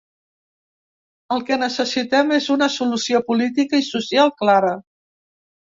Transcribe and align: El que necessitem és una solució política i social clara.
El 1.35 1.45
que 1.49 1.59
necessitem 1.65 2.33
és 2.39 2.49
una 2.57 2.71
solució 2.79 3.25
política 3.31 3.85
i 3.85 3.87
social 3.93 4.37
clara. 4.43 4.75